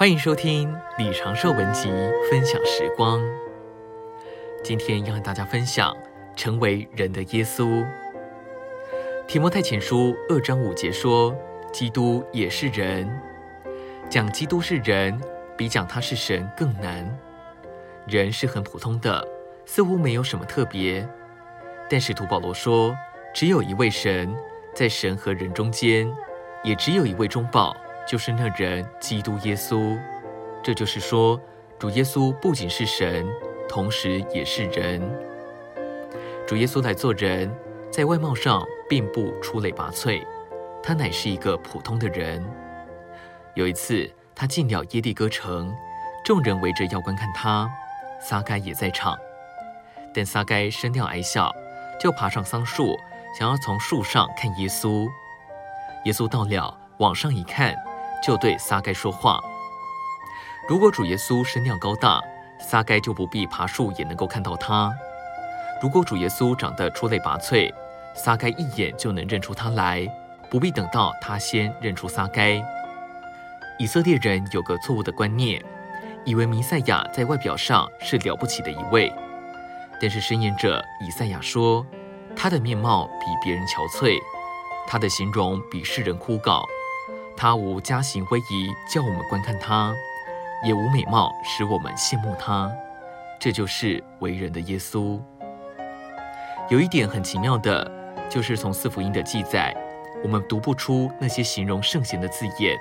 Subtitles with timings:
[0.00, 1.90] 欢迎收听李长寿文集
[2.30, 3.20] 分享时光。
[4.64, 5.94] 今天要和大家分享
[6.34, 7.84] 成为人的耶稣。
[9.28, 11.36] 提摩太前书二章五节说
[11.70, 13.06] ：“基督也是人，
[14.08, 15.20] 讲基督是人，
[15.54, 17.06] 比讲他是神更难。
[18.06, 19.22] 人是很普通的，
[19.66, 21.06] 似乎没有什么特别。
[21.90, 22.96] 但使徒保罗说，
[23.34, 24.34] 只有一位神，
[24.72, 26.10] 在神和人中间，
[26.64, 27.76] 也只有一位中保。”
[28.10, 29.96] 就是那人，基督耶稣。
[30.64, 31.40] 这就是说，
[31.78, 33.24] 主耶稣不仅是神，
[33.68, 35.00] 同时也是人。
[36.44, 37.48] 主耶稣来做人，
[37.88, 40.26] 在外貌上并不出类拔萃，
[40.82, 42.44] 他乃是一个普通的人。
[43.54, 45.72] 有一次，他进了耶利哥城，
[46.24, 47.70] 众人围着要观看他，
[48.20, 49.16] 撒该也在场。
[50.12, 51.54] 但撒该身量矮小，
[52.00, 52.98] 就爬上桑树，
[53.38, 55.08] 想要从树上看耶稣。
[56.06, 57.72] 耶稣到了，往上一看。
[58.22, 59.40] 就对撒该说话。
[60.68, 62.20] 如果主耶稣身量高大，
[62.60, 64.90] 撒该就不必爬树也能够看到他；
[65.82, 67.72] 如果主耶稣长得出类拔萃，
[68.14, 70.06] 撒该一眼就能认出他来，
[70.50, 72.62] 不必等到他先认出撒该。
[73.78, 75.64] 以色列人有个错误的观念，
[76.24, 79.10] 以为弥赛亚在外表上是了不起的一位，
[80.00, 81.84] 但是申言者以赛亚说，
[82.36, 84.18] 他的面貌比别人憔悴，
[84.86, 86.62] 他的形容比世人枯槁。
[87.40, 89.94] 他无家行威仪，叫我们观看他；
[90.62, 92.70] 也无美貌，使我们羡慕他。
[93.38, 95.18] 这就是为人的耶稣。
[96.68, 97.90] 有一点很奇妙的，
[98.28, 99.74] 就是从四福音的记载，
[100.22, 102.76] 我们读不出那些形容圣贤的字眼，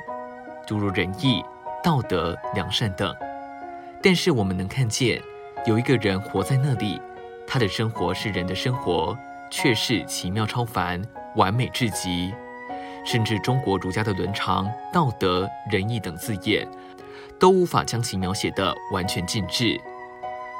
[0.68, 1.42] 诸如仁义、
[1.82, 3.16] 道德、良善等。
[4.04, 5.22] 但是我们能看见，
[5.66, 7.02] 有一个人活在那里，
[7.48, 9.18] 他的生活是人的生活，
[9.50, 11.02] 却是奇妙超凡、
[11.38, 12.34] 完美至极。
[13.12, 16.68] 甚至中国儒家的伦常、道德、仁义等字眼，
[17.40, 19.82] 都无法将其描写的完全尽致。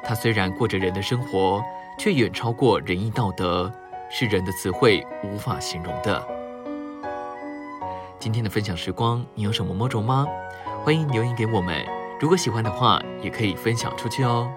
[0.04, 1.64] 他虽然过着人的生活，
[2.00, 3.72] 却远超过仁义道德，
[4.10, 6.28] 是人的词汇无法形容的。
[8.18, 10.26] 今天的分享时光，你有什么摸着吗？
[10.84, 11.86] 欢迎留言给我们。
[12.20, 14.52] 如果喜欢的话，也可以分享出去哦。